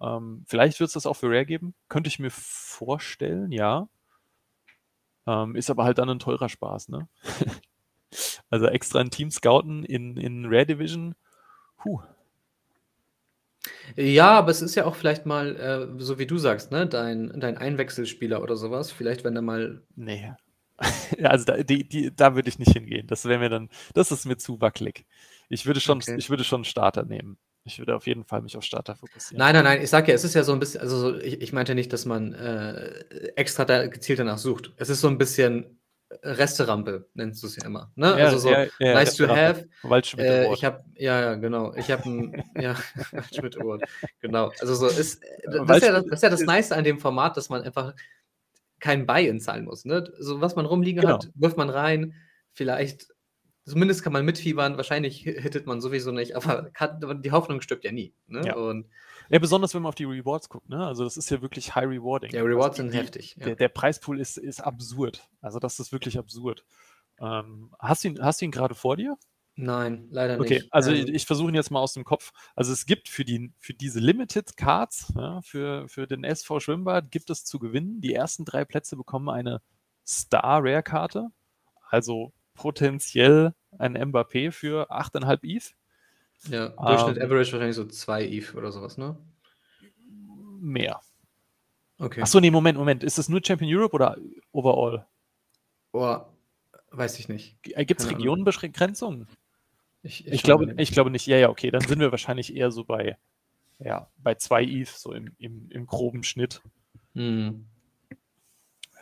[0.00, 1.74] Ähm, vielleicht wird es das auch für Rare geben.
[1.88, 3.88] Könnte ich mir vorstellen, ja.
[5.26, 7.08] Ähm, ist aber halt dann ein teurer Spaß, ne?
[8.50, 11.14] also extra ein Team scouten in, in Rare Division.
[11.76, 12.00] Puh.
[13.96, 17.38] Ja, aber es ist ja auch vielleicht mal, äh, so wie du sagst, ne, dein,
[17.38, 18.90] dein Einwechselspieler oder sowas.
[18.90, 19.82] Vielleicht, wenn er mal.
[19.94, 20.32] Nee.
[21.22, 23.06] also da, die, die, da würde ich nicht hingehen.
[23.06, 25.06] Das wäre mir dann, das ist mir zu wackelig.
[25.48, 26.16] Ich würde schon, okay.
[26.16, 27.38] ich würde schon einen Starter nehmen.
[27.64, 29.38] Ich würde auf jeden Fall mich auf Starter fokussieren.
[29.38, 31.40] Nein, nein, nein, ich sag ja, es ist ja so ein bisschen, also so, ich,
[31.40, 33.04] ich meinte nicht, dass man äh,
[33.36, 34.72] extra da gezielt danach sucht.
[34.76, 35.78] Es ist so ein bisschen
[36.22, 37.90] Resterampe, nennst du es ja immer.
[37.94, 38.08] Ne?
[38.18, 39.68] Ja, also so ja, ja, nice to have.
[40.18, 41.74] Äh, ich habe, ja, ja, genau.
[41.74, 42.76] Ich habe ein, ja,
[43.12, 43.84] Waldschmidt Award.
[44.20, 44.52] Genau.
[44.60, 47.36] Also so ist, das ist, ja das, das ist ja das Nice an dem Format,
[47.36, 47.94] dass man einfach
[48.80, 49.84] kein Buy-in zahlen muss.
[49.84, 50.12] Ne?
[50.18, 51.14] So was man rumliegen genau.
[51.14, 52.14] hat, wirft man rein.
[52.52, 53.11] Vielleicht
[53.64, 57.92] zumindest kann man mitfiebern, wahrscheinlich hittet man sowieso nicht, aber kann, die Hoffnung stirbt ja
[57.92, 58.14] nie.
[58.26, 58.42] Ne?
[58.44, 58.56] Ja.
[58.56, 58.88] Und
[59.30, 60.84] ja, besonders wenn man auf die Rewards guckt, ne?
[60.84, 62.32] Also das ist ja wirklich high rewarding.
[62.32, 63.36] Ja, Rewards also sind die, heftig.
[63.38, 63.46] Ja.
[63.46, 65.26] Der, der, Preispool ist, ist absurd.
[65.40, 66.64] Also das ist wirklich absurd.
[67.20, 69.16] Ähm, hast, du ihn, hast du ihn gerade vor dir?
[69.54, 70.62] Nein, leider okay, nicht.
[70.62, 72.32] Okay, also ähm, ich, ich versuche ihn jetzt mal aus dem Kopf.
[72.56, 77.10] Also es gibt für, die, für diese Limited Cards, ja, für, für den SV Schwimmbad,
[77.10, 78.00] gibt es zu gewinnen.
[78.00, 79.60] Die ersten drei Plätze bekommen eine
[80.06, 81.28] Star Rare Karte,
[81.88, 85.74] also potenziell ein Mbappé für 8,5 ETH.
[86.48, 89.16] Ja, Durchschnitt ähm, Average wahrscheinlich so 2 ETH oder sowas, ne?
[90.60, 91.00] Mehr.
[91.98, 92.22] Okay.
[92.22, 93.04] Achso, nee, Moment, Moment.
[93.04, 94.16] Ist das nur Champion Europe oder
[94.50, 95.06] overall?
[95.92, 96.18] Oh,
[96.90, 97.62] weiß ich nicht.
[97.62, 99.28] Gibt es Regionenbegrenzungen?
[100.02, 101.26] Ich, ich, ich glaube, ich glaube nicht.
[101.26, 101.70] Ja, ja, okay.
[101.70, 103.18] Dann sind wir wahrscheinlich eher so bei,
[103.78, 106.60] ja, bei 2 ETH, so im, im, im groben Schnitt.
[107.14, 107.66] Hm.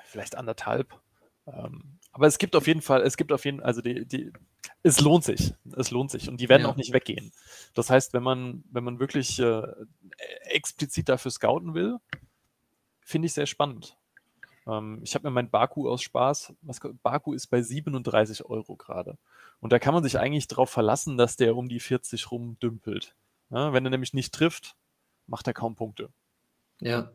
[0.04, 1.00] Vielleicht anderthalb.
[1.46, 4.32] Ähm, aber es gibt auf jeden Fall, es gibt auf jeden Fall, also die, die,
[4.82, 5.54] es lohnt sich.
[5.76, 6.28] Es lohnt sich.
[6.28, 6.68] Und die werden ja.
[6.68, 7.32] auch nicht weggehen.
[7.74, 9.62] Das heißt, wenn man, wenn man wirklich äh,
[10.42, 11.98] explizit dafür scouten will,
[13.00, 13.96] finde ich sehr spannend.
[14.66, 19.18] Ähm, ich habe mir mein Baku aus Spaß, was, Baku ist bei 37 Euro gerade.
[19.60, 23.14] Und da kann man sich eigentlich darauf verlassen, dass der um die 40 rumdümpelt.
[23.50, 24.76] Ja, wenn er nämlich nicht trifft,
[25.26, 26.10] macht er kaum Punkte.
[26.80, 27.10] Ja.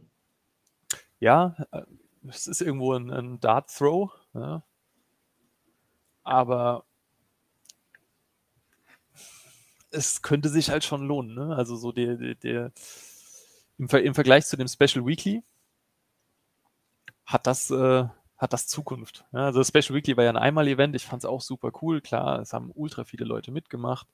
[1.20, 1.84] Ja, äh,
[2.28, 4.64] es ist irgendwo ein, ein Dart-Throw, ja.
[6.26, 6.84] Aber
[9.92, 11.36] es könnte sich halt schon lohnen.
[11.36, 11.56] Ne?
[11.56, 12.72] Also so der, der, der
[13.78, 15.44] im, Ver im Vergleich zu dem Special Weekly,
[17.26, 18.06] hat das, äh,
[18.38, 19.26] hat das Zukunft.
[19.32, 20.96] Ja, also das Special Weekly war ja ein Einmal-Event.
[20.96, 22.02] Ich fand es auch super cool.
[22.02, 24.08] Klar, es haben ultra viele Leute mitgemacht.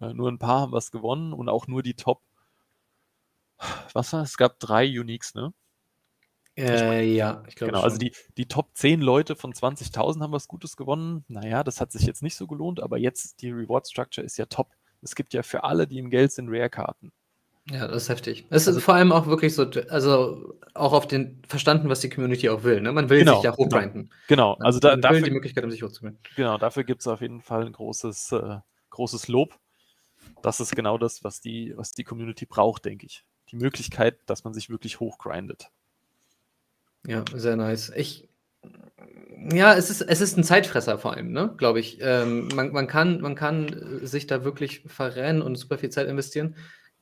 [0.00, 2.22] Äh, nur ein paar haben was gewonnen und auch nur die Top.
[3.92, 4.22] Was war?
[4.22, 5.52] Es gab drei Uniques, ne?
[6.58, 7.72] Äh, ja, ich glaube.
[7.72, 11.24] Genau, also die, die Top 10 Leute von 20.000 haben was Gutes gewonnen.
[11.28, 14.46] Naja, das hat sich jetzt nicht so gelohnt, aber jetzt die Reward Structure ist ja
[14.46, 14.72] top.
[15.00, 17.12] Es gibt ja für alle, die im Geld sind, Rare-Karten.
[17.70, 18.46] Ja, das ist heftig.
[18.50, 22.08] Es ist also, vor allem auch wirklich so, also auch auf den verstanden, was die
[22.08, 22.80] Community auch will.
[22.80, 22.92] Ne?
[22.92, 24.10] Man will genau, sich ja hochgrinden.
[24.26, 24.66] Genau, genau.
[24.66, 26.20] also da, Man dafür die Möglichkeit, um sich hochzugrinden.
[26.34, 28.56] Genau, dafür gibt es auf jeden Fall ein großes, äh,
[28.90, 29.58] großes Lob.
[30.42, 33.24] Das ist genau das, was die, was die Community braucht, denke ich.
[33.50, 35.70] Die Möglichkeit, dass man sich wirklich hochgrindet.
[37.08, 37.90] Ja, sehr nice.
[37.96, 38.28] Ich,
[39.52, 41.54] ja, es ist, es ist ein Zeitfresser vor allem, ne?
[41.56, 41.98] glaube ich.
[42.00, 46.54] Ähm, man, man, kann, man kann sich da wirklich verrennen und super viel Zeit investieren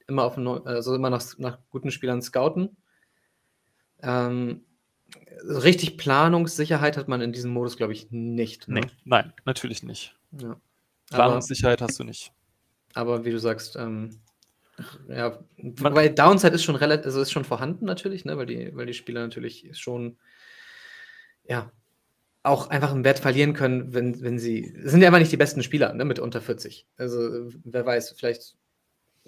[0.06, 2.76] immer auf also immer nach, nach guten Spielern scouten.
[4.02, 4.64] Ähm,
[5.42, 8.68] richtig Planungssicherheit hat man in diesem Modus, glaube ich, nicht.
[8.68, 8.80] Ne?
[8.80, 10.16] Nee, nein, natürlich nicht.
[10.32, 10.56] Ja.
[11.10, 12.32] Planungssicherheit aber, hast du nicht.
[12.94, 14.20] Aber wie du sagst, ähm,
[15.08, 18.86] ja, weil Downside ist schon relativ, also ist schon vorhanden natürlich, ne, weil die, weil
[18.86, 20.18] die Spieler natürlich schon,
[21.44, 21.70] ja,
[22.42, 25.62] auch einfach einen Wert verlieren können, wenn, wenn sie, sind ja immer nicht die besten
[25.62, 26.86] Spieler, ne, mit unter 40.
[26.96, 28.56] Also, wer weiß, vielleicht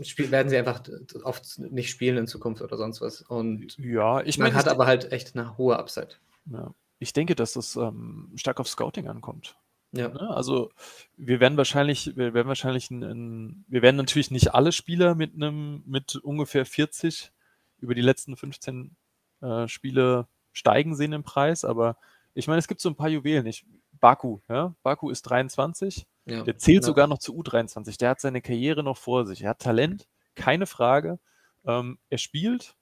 [0.02, 0.82] Spiel, werden sie einfach
[1.24, 3.22] oft nicht spielen in Zukunft oder sonst was.
[3.22, 6.10] Und ja, ich man hat aber halt echt eine hohe Upside.
[6.52, 6.72] Ja.
[7.00, 9.56] Ich denke, dass das ähm, stark auf Scouting ankommt.
[9.92, 10.08] Ja.
[10.08, 10.30] Ne?
[10.30, 10.70] Also
[11.16, 15.34] wir werden wahrscheinlich, wir werden wahrscheinlich ein, ein, wir werden natürlich nicht alle Spieler mit
[15.34, 17.32] einem, mit ungefähr 40
[17.80, 18.96] über die letzten 15
[19.40, 21.96] äh, Spiele steigen sehen im Preis, aber
[22.34, 23.46] ich meine, es gibt so ein paar Juwelen.
[23.46, 23.64] Ich,
[24.00, 26.86] Baku, ja, Baku ist 23 ja, der zählt ja.
[26.86, 27.98] sogar noch zu U23.
[27.98, 29.42] Der hat seine Karriere noch vor sich.
[29.42, 31.18] Er hat Talent, keine Frage.
[31.66, 32.76] Ähm, er spielt,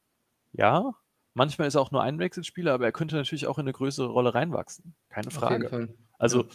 [0.53, 0.95] ja.
[1.35, 4.09] Manchmal ist er auch nur ein Wechselspieler, aber er könnte natürlich auch in eine größere
[4.09, 4.95] Rolle reinwachsen.
[5.11, 5.95] Keine Frage.
[6.19, 6.49] Also, ja.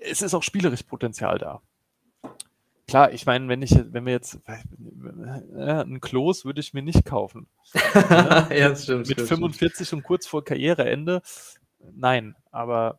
[0.00, 1.62] Es ist auch spielerisch Potenzial da.
[2.86, 4.62] Klar, ich meine, wenn ich, wenn wir jetzt, äh,
[5.60, 7.46] einen Klos würde ich mir nicht kaufen.
[7.74, 9.08] ja, das stimmt.
[9.08, 10.00] Mit stimmt, 45 stimmt.
[10.00, 11.20] und kurz vor Karriereende,
[11.78, 12.34] nein.
[12.50, 12.98] Aber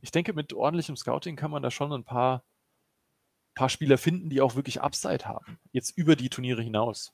[0.00, 2.44] ich denke, mit ordentlichem Scouting kann man da schon ein paar,
[3.56, 5.58] paar Spieler finden, die auch wirklich Upside haben.
[5.72, 7.12] Jetzt über die Turniere hinaus.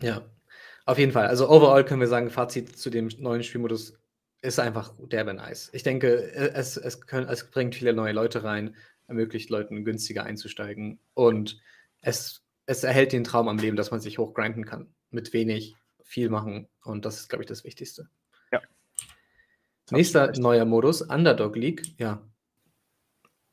[0.00, 0.22] Ja,
[0.86, 1.26] auf jeden Fall.
[1.26, 3.98] Also overall können wir sagen, Fazit zu dem neuen Spielmodus
[4.42, 5.70] ist einfach derbe nice.
[5.72, 8.76] Ich denke, es, es, können, es bringt viele neue Leute rein,
[9.06, 11.60] ermöglicht Leuten günstiger einzusteigen und
[12.00, 14.92] es, es erhält den Traum am Leben, dass man sich hochgrinden kann.
[15.10, 18.08] Mit wenig, viel machen und das ist, glaube ich, das Wichtigste.
[19.90, 22.22] Nächster neuer Modus, Underdog League, ja.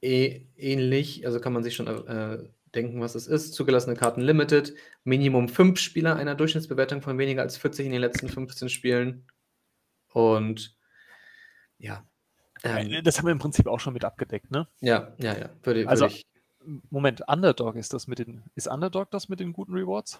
[0.01, 3.53] E ähnlich, also kann man sich schon äh, denken, was es ist.
[3.53, 4.73] Zugelassene Karten Limited,
[5.03, 9.27] Minimum 5 Spieler einer Durchschnittsbewertung von weniger als 40 in den letzten 15 Spielen.
[10.13, 10.78] Und
[11.79, 12.03] ja.
[12.63, 14.67] Ähm, das haben wir im Prinzip auch schon mit abgedeckt, ne?
[14.81, 15.49] Ja, ja, ja.
[15.63, 16.25] Würde, also, ich.
[16.89, 18.43] Moment, Underdog ist das mit den.
[18.55, 20.19] Ist Underdog das mit den guten Rewards?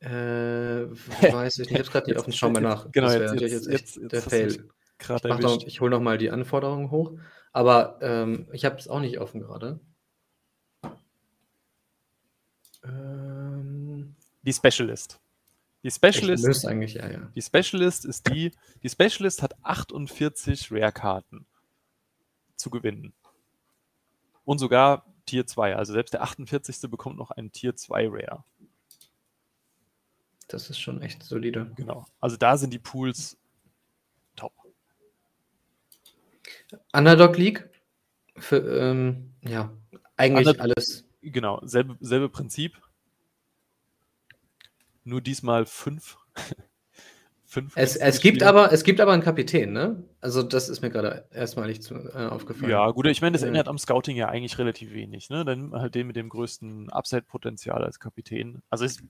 [0.00, 0.08] Äh,
[1.32, 1.72] weiß ich nicht.
[1.72, 2.32] Ich habe gerade nicht offen.
[2.32, 2.92] Schauen wir nach.
[2.92, 4.48] Genau, jetzt, jetzt, jetzt, jetzt, der Fail.
[4.48, 7.12] Ich, ich hole nochmal die Anforderungen hoch.
[7.52, 9.80] Aber ähm, ich habe es auch nicht offen gerade.
[12.84, 15.20] Ähm, die Specialist.
[15.82, 17.30] Die Specialist, Müsste eigentlich, ja, ja.
[17.34, 21.44] die Specialist ist die, die Specialist hat 48 Rare-Karten
[22.56, 23.12] zu gewinnen.
[24.44, 25.76] Und sogar Tier 2.
[25.76, 26.90] Also selbst der 48.
[26.90, 28.44] bekommt noch einen Tier 2 Rare.
[30.48, 31.72] Das ist schon echt solide.
[31.76, 32.06] Genau.
[32.20, 33.36] Also da sind die Pools
[34.36, 34.52] top.
[36.92, 37.68] Underdog League?
[38.36, 39.72] Für, ähm, ja,
[40.16, 41.04] eigentlich Under- alles.
[41.22, 42.80] Genau, selbe, selbe Prinzip.
[45.04, 46.16] Nur diesmal fünf.
[47.44, 50.04] fünf Es, es, gibt aber, es gibt aber einen Kapitän, ne?
[50.20, 52.70] Also, das ist mir gerade erstmalig zu, äh, aufgefallen.
[52.70, 55.30] Ja, gut, ich meine, das ändert am Scouting ja eigentlich relativ wenig.
[55.30, 55.44] Ne?
[55.44, 58.62] Dann halt den mit dem größten Upside-Potenzial als Kapitän.
[58.70, 59.02] Also ist,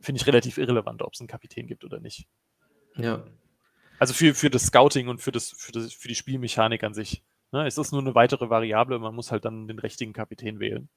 [0.00, 2.26] finde ich relativ irrelevant, ob es einen Kapitän gibt oder nicht.
[2.96, 3.24] Ja.
[3.98, 7.22] Also für, für das Scouting und für, das, für, das, für die Spielmechanik an sich.
[7.52, 7.66] Ne?
[7.66, 10.88] Es ist nur eine weitere Variable, man muss halt dann den richtigen Kapitän wählen.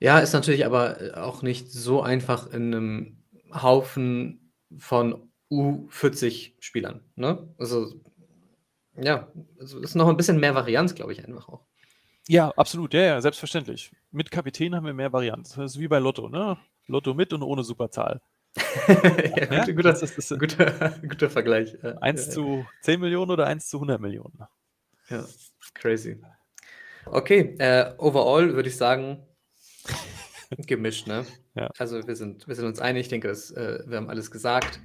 [0.00, 7.00] Ja, ist natürlich aber äh, auch nicht so einfach in einem Haufen von U40 Spielern,
[7.16, 7.48] ne?
[7.58, 8.00] Also,
[8.96, 11.64] ja, also ist noch ein bisschen mehr Varianz, glaube ich, einfach auch.
[12.28, 13.90] Ja, absolut, ja, ja, selbstverständlich.
[14.10, 15.48] Mit Kapitän haben wir mehr Varianten.
[15.56, 16.58] Das ist wie bei Lotto, ne?
[16.86, 18.20] Lotto mit und ohne Superzahl.
[18.88, 21.76] ja, Ja, gut, guter, das ist das, guter, guter Vergleich.
[21.82, 24.38] Ja, 1 ja, zu 10 Millionen oder 1 zu 100 Millionen.
[25.08, 25.24] Ja,
[25.72, 26.20] crazy.
[27.06, 29.26] Okay, äh, overall würde ich sagen,
[30.66, 31.26] gemischt, ne?
[31.54, 31.70] Ja.
[31.78, 34.80] Also wir sind, wir sind uns einig, ich denke, das, äh, wir haben alles gesagt.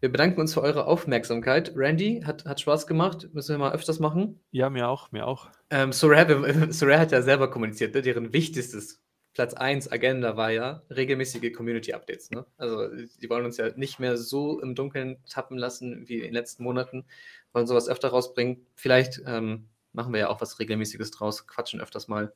[0.00, 1.72] Wir bedanken uns für eure Aufmerksamkeit.
[1.76, 4.40] Randy, hat, hat Spaß gemacht, müssen wir mal öfters machen.
[4.50, 5.50] Ja, mir auch, mir auch.
[5.68, 8.00] Ähm, Sorare, Sorare hat ja selber kommuniziert, ne?
[8.00, 9.02] deren wichtigstes
[9.34, 12.30] Platz 1 Agenda war ja regelmäßige Community-Updates.
[12.30, 12.46] Ne?
[12.56, 16.34] Also die wollen uns ja nicht mehr so im Dunkeln tappen lassen wie in den
[16.34, 17.04] letzten Monaten,
[17.52, 18.66] wollen sowas öfter rausbringen.
[18.74, 22.32] Vielleicht ähm, machen wir ja auch was Regelmäßiges draus, quatschen öfters mal.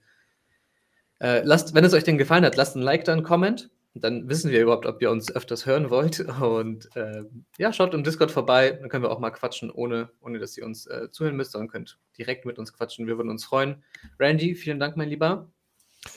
[1.25, 3.71] Äh, lasst, wenn es euch denn gefallen hat, lasst ein Like da, einen Comment.
[3.95, 6.21] Dann wissen wir überhaupt, ob ihr uns öfters hören wollt.
[6.41, 8.73] Und ähm, ja, schaut im Discord vorbei.
[8.73, 11.69] Dann können wir auch mal quatschen, ohne, ohne dass ihr uns äh, zuhören müsst, sondern
[11.69, 13.07] könnt direkt mit uns quatschen.
[13.07, 13.83] Wir würden uns freuen.
[14.19, 15.51] Randy, vielen Dank, mein Lieber.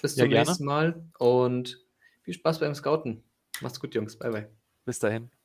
[0.02, 0.46] Bis Ja, zum gerne.
[0.46, 1.80] nächsten Mal und
[2.24, 3.24] viel Spaß beim Scouten.
[3.62, 4.18] Macht's gut, Jungs.
[4.18, 4.50] Bye, bye.
[4.84, 5.37] Bis dahin.